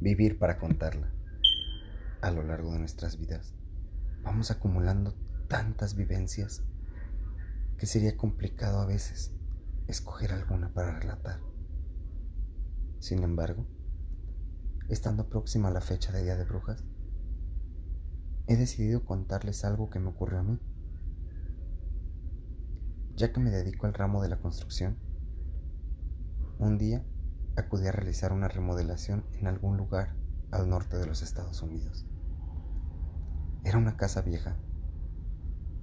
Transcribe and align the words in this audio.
vivir 0.00 0.38
para 0.38 0.58
contarla. 0.58 1.12
A 2.20 2.30
lo 2.30 2.42
largo 2.42 2.72
de 2.72 2.78
nuestras 2.78 3.18
vidas 3.18 3.54
vamos 4.22 4.50
acumulando 4.50 5.14
tantas 5.48 5.94
vivencias 5.94 6.64
que 7.78 7.86
sería 7.86 8.16
complicado 8.16 8.80
a 8.80 8.86
veces 8.86 9.32
escoger 9.86 10.32
alguna 10.32 10.72
para 10.72 10.98
relatar. 10.98 11.40
Sin 12.98 13.22
embargo, 13.22 13.66
estando 14.88 15.28
próxima 15.28 15.68
a 15.68 15.72
la 15.72 15.80
fecha 15.80 16.12
de 16.12 16.24
Día 16.24 16.36
de 16.36 16.44
Brujas, 16.44 16.82
he 18.48 18.56
decidido 18.56 19.04
contarles 19.04 19.64
algo 19.64 19.90
que 19.90 20.00
me 20.00 20.08
ocurrió 20.08 20.40
a 20.40 20.42
mí. 20.42 20.58
Ya 23.14 23.32
que 23.32 23.40
me 23.40 23.50
dedico 23.50 23.86
al 23.86 23.94
ramo 23.94 24.22
de 24.22 24.28
la 24.28 24.38
construcción, 24.38 24.96
un 26.58 26.78
día 26.78 27.04
acudí 27.56 27.86
a 27.86 27.92
realizar 27.92 28.32
una 28.32 28.48
remodelación 28.48 29.24
en 29.32 29.46
algún 29.46 29.76
lugar 29.76 30.14
al 30.50 30.68
norte 30.68 30.96
de 30.98 31.06
los 31.06 31.22
Estados 31.22 31.62
Unidos. 31.62 32.06
Era 33.64 33.78
una 33.78 33.96
casa 33.96 34.20
vieja. 34.20 34.56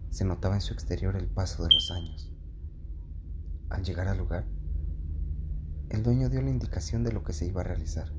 Se 0.10 0.24
notaba 0.24 0.56
en 0.56 0.62
su 0.62 0.74
exterior 0.74 1.16
el 1.16 1.28
paso 1.28 1.64
de 1.64 1.74
los 1.74 1.92
años. 1.92 2.32
Al 3.70 3.84
llegar 3.84 4.08
al 4.08 4.20
lugar, 4.20 4.46
el 5.90 6.04
dueño 6.04 6.30
dio 6.30 6.42
la 6.42 6.50
indicación 6.50 7.04
de 7.04 7.12
lo 7.12 7.24
que 7.24 7.34
se 7.34 7.46
iba 7.46 7.62
a 7.62 7.66
realizar. 7.66 8.12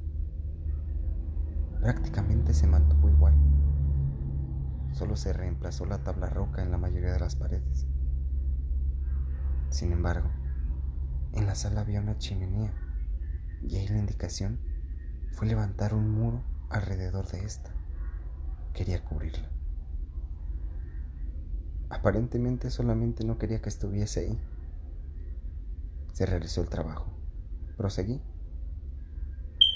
Prácticamente 1.81 2.55
se 2.55 2.67
mantuvo 2.67 3.09
igual. 3.09 3.35
Solo 4.93 5.17
se 5.17 5.33
reemplazó 5.33 5.87
la 5.87 6.03
tabla 6.03 6.29
roca 6.29 6.63
en 6.63 6.71
la 6.71 6.79
mayoría 6.79 7.13
de 7.13 7.21
las 7.21 7.37
paredes. 7.37 7.87
Sin 9.71 9.93
embargo, 9.93 10.29
en 11.33 11.47
la 11.47 11.55
sala 11.55 11.81
había 11.81 12.01
una 12.01 12.19
chimenea 12.19 12.73
y 13.69 13.77
ahí 13.77 13.89
la 13.89 13.99
indicación 13.99 14.59
fue 15.33 15.47
levantar 15.47 15.95
un 15.95 16.11
muro 16.11 16.43
alrededor 16.71 17.27
de 17.29 17.45
esta. 17.45 17.71
Quería 18.73 19.05
cubrirla. 19.05 19.49
Aparentemente 21.91 22.71
solamente 22.71 23.25
no 23.25 23.39
quería 23.39 23.61
que 23.61 23.69
estuviese 23.69 24.21
ahí. 24.21 24.41
Se 26.13 26.27
realizó 26.27 26.61
el 26.61 26.69
trabajo. 26.69 27.13
Proseguí. 27.77 28.21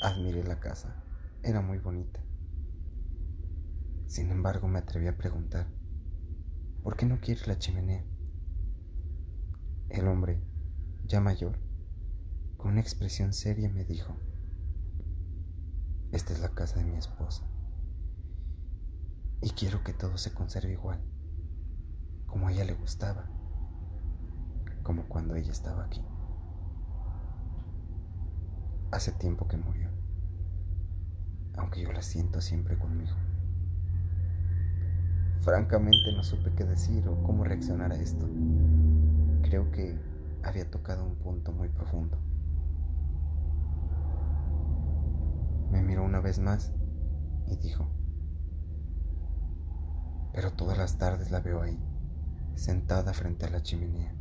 Admiré 0.02 0.44
la 0.44 0.60
casa. 0.60 1.02
Era 1.42 1.60
muy 1.60 1.78
bonita. 1.78 2.20
Sin 4.06 4.30
embargo, 4.30 4.68
me 4.68 4.78
atreví 4.78 5.06
a 5.06 5.16
preguntar, 5.16 5.66
¿por 6.82 6.96
qué 6.96 7.06
no 7.06 7.20
quiere 7.20 7.46
la 7.46 7.58
chimenea? 7.58 8.04
El 9.90 10.08
hombre, 10.08 10.40
ya 11.06 11.20
mayor, 11.20 11.58
con 12.58 12.72
una 12.72 12.80
expresión 12.80 13.32
seria 13.32 13.70
me 13.70 13.84
dijo, 13.84 14.16
esta 16.10 16.32
es 16.32 16.40
la 16.40 16.48
casa 16.50 16.80
de 16.80 16.86
mi 16.86 16.96
esposa 16.96 17.44
y 19.40 19.50
quiero 19.50 19.84
que 19.84 19.92
todo 19.92 20.18
se 20.18 20.34
conserve 20.34 20.72
igual, 20.72 21.00
como 22.26 22.48
a 22.48 22.52
ella 22.52 22.64
le 22.64 22.74
gustaba, 22.74 23.26
como 24.82 25.04
cuando 25.04 25.36
ella 25.36 25.52
estaba 25.52 25.84
aquí. 25.84 26.02
Hace 28.90 29.12
tiempo 29.12 29.46
que 29.46 29.56
murió, 29.56 29.88
aunque 31.56 31.82
yo 31.82 31.92
la 31.92 32.02
siento 32.02 32.40
siempre 32.40 32.76
conmigo. 32.76 33.14
Francamente 35.42 36.12
no 36.16 36.24
supe 36.24 36.52
qué 36.56 36.64
decir 36.64 37.06
o 37.06 37.22
cómo 37.22 37.44
reaccionar 37.44 37.92
a 37.92 37.96
esto. 37.96 38.28
Creo 39.42 39.70
que 39.70 39.96
había 40.42 40.68
tocado 40.68 41.04
un 41.04 41.14
punto 41.14 41.52
muy 41.52 41.68
profundo. 41.68 42.18
Me 45.70 45.82
miró 45.82 46.04
una 46.04 46.20
vez 46.20 46.38
más 46.38 46.72
y 47.46 47.56
dijo, 47.56 47.88
pero 50.32 50.52
todas 50.52 50.78
las 50.78 50.98
tardes 50.98 51.30
la 51.30 51.40
veo 51.40 51.62
ahí, 51.62 51.78
sentada 52.54 53.12
frente 53.12 53.46
a 53.46 53.50
la 53.50 53.62
chimenea, 53.62 54.14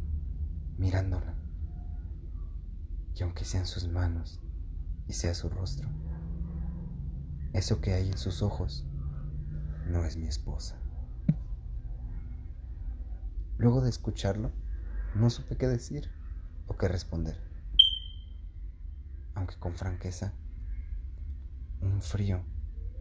mirándola. 0.77 1.35
Y 3.15 3.23
aunque 3.23 3.45
sean 3.45 3.65
sus 3.65 3.87
manos 3.87 4.41
y 5.07 5.13
sea 5.13 5.33
su 5.33 5.49
rostro, 5.49 5.89
eso 7.53 7.81
que 7.81 7.93
hay 7.93 8.09
en 8.09 8.17
sus 8.17 8.41
ojos 8.41 8.85
no 9.87 10.05
es 10.05 10.17
mi 10.17 10.27
esposa. 10.27 10.75
Luego 13.57 13.81
de 13.81 13.89
escucharlo, 13.89 14.51
no 15.15 15.29
supe 15.29 15.57
qué 15.57 15.67
decir 15.67 16.11
o 16.67 16.77
qué 16.77 16.87
responder. 16.87 17.39
Aunque 19.33 19.55
con 19.57 19.75
franqueza 19.75 20.33
un 21.81 22.01
frío 22.01 22.43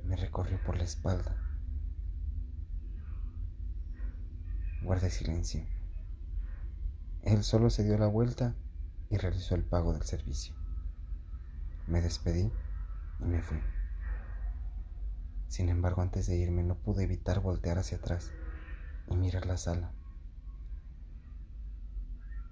me 0.05 0.17
recorrió 0.17 0.63
por 0.63 0.77
la 0.77 0.85
espalda. 0.85 1.37
Guardé 4.83 5.11
silencio. 5.11 5.65
Él 7.23 7.43
solo 7.43 7.71
se 7.71 7.83
dio 7.83 7.99
la 7.99 8.07
vuelta 8.07 8.55
y 9.11 9.17
realizó 9.17 9.55
el 9.55 9.65
pago 9.65 9.93
del 9.93 10.03
servicio. 10.03 10.55
Me 11.87 12.01
despedí 12.01 12.53
y 13.21 13.25
me 13.25 13.43
fui. 13.43 13.59
Sin 15.49 15.69
embargo, 15.69 16.03
antes 16.03 16.27
de 16.27 16.37
irme 16.37 16.63
no 16.63 16.77
pude 16.77 17.05
evitar 17.05 17.41
voltear 17.41 17.79
hacia 17.79 17.99
atrás 17.99 18.31
y 19.09 19.17
mirar 19.17 19.47
la 19.47 19.57
sala. 19.57 19.93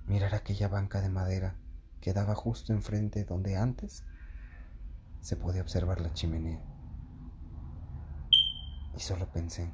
Mirar 0.07 0.35
aquella 0.35 0.69
banca 0.69 1.01
de 1.01 1.09
madera 1.09 1.57
que 2.01 2.13
daba 2.13 2.35
justo 2.35 2.73
enfrente 2.73 3.25
donde 3.25 3.57
antes 3.57 4.05
se 5.25 5.37
podía 5.37 5.63
observar 5.63 6.03
la 6.03 6.13
chimenea. 6.13 6.63
Y 8.95 9.01
solo 9.01 9.33
pensé, 9.33 9.73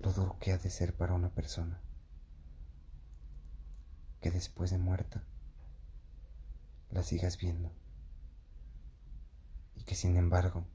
lo 0.00 0.12
duro 0.12 0.36
que 0.40 0.50
ha 0.50 0.58
de 0.58 0.68
ser 0.68 0.96
para 0.96 1.14
una 1.14 1.28
persona, 1.28 1.80
que 4.20 4.32
después 4.32 4.72
de 4.72 4.78
muerta 4.78 5.22
la 6.90 7.04
sigas 7.04 7.38
viendo, 7.38 7.70
y 9.76 9.84
que 9.84 9.94
sin 9.94 10.16
embargo 10.16 10.66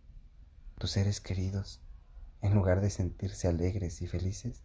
tus 0.77 0.91
seres 0.91 1.19
queridos, 1.19 1.81
en 2.39 2.53
lugar 2.53 2.79
de 2.79 2.89
sentirse 2.89 3.49
alegres 3.49 4.01
y 4.01 4.07
felices, 4.07 4.63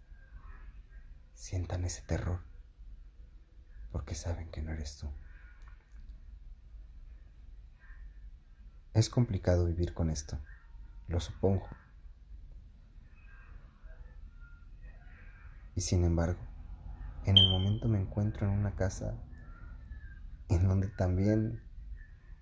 sientan 1.35 1.85
ese 1.85 2.03
terror, 2.03 2.45
porque 3.91 4.15
saben 4.15 4.49
que 4.53 4.63
no 4.63 4.71
eres 4.71 4.97
tú. 4.99 5.11
Es 8.95 9.09
complicado 9.09 9.65
vivir 9.65 9.95
con 9.95 10.11
esto, 10.11 10.39
lo 11.09 11.19
supongo. 11.19 11.67
Y 15.75 15.81
sin 15.81 16.05
embargo, 16.05 16.39
en 17.25 17.39
el 17.39 17.49
momento 17.49 17.89
me 17.89 17.99
encuentro 17.99 18.47
en 18.47 18.53
una 18.53 18.77
casa 18.77 19.17
en 20.51 20.69
donde 20.69 20.89
también 20.89 21.63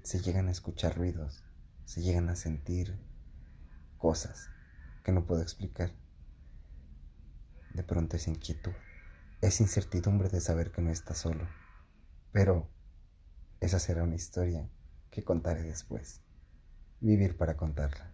se 0.03 0.21
llegan 0.21 0.49
a 0.49 0.51
escuchar 0.51 0.97
ruidos, 0.97 1.45
se 1.85 2.03
llegan 2.03 2.29
a 2.29 2.35
sentir 2.35 2.99
cosas 3.97 4.49
que 5.05 5.13
no 5.13 5.27
puedo 5.27 5.43
explicar. 5.43 5.93
De 7.75 7.85
pronto 7.85 8.17
es 8.17 8.27
inquietud, 8.27 8.73
es 9.41 9.61
incertidumbre 9.61 10.29
de 10.29 10.41
saber 10.41 10.73
que 10.73 10.83
no 10.83 10.91
está 10.91 11.15
solo. 11.15 11.47
Pero 12.33 12.69
esa 13.61 13.79
será 13.79 14.03
una 14.03 14.17
historia 14.17 14.69
que 15.13 15.23
contaré 15.23 15.63
después 15.63 16.23
vivir 17.01 17.37
para 17.37 17.57
contarla. 17.57 18.11